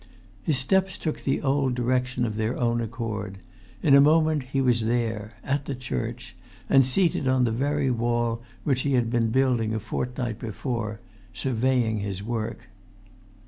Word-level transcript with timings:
His 0.41 0.57
steps 0.57 0.97
took 0.97 1.21
the 1.21 1.43
old 1.43 1.75
direction 1.75 2.25
of 2.25 2.35
their 2.35 2.57
own 2.57 2.81
accord. 2.81 3.37
In 3.83 3.93
a 3.93 4.01
minute 4.01 4.47
he 4.51 4.59
was 4.59 4.81
there, 4.87 5.35
at 5.43 5.65
the 5.65 5.75
church, 5.75 6.35
and 6.67 6.83
seated 6.83 7.27
on 7.27 7.43
the 7.43 7.51
very 7.51 7.91
wall 7.91 8.41
which 8.63 8.81
he 8.81 8.93
had 8.93 9.11
been 9.11 9.29
building 9.29 9.75
a 9.75 9.79
fortnight 9.79 10.39
before, 10.39 11.01
surveying 11.33 11.99
his 11.99 12.23
work. 12.23 12.69